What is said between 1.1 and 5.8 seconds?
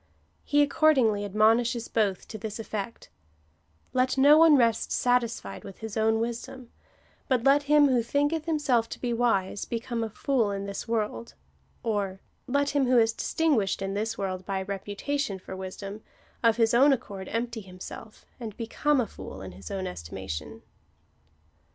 admonishes both to this eifect —"Let no one rest satisfied with